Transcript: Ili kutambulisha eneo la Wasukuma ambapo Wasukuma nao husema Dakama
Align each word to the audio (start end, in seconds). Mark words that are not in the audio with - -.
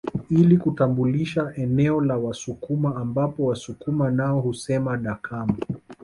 Ili 0.29 0.57
kutambulisha 0.57 1.51
eneo 1.55 2.01
la 2.01 2.17
Wasukuma 2.17 2.95
ambapo 2.95 3.45
Wasukuma 3.45 4.11
nao 4.11 4.39
husema 4.41 4.97
Dakama 4.97 5.55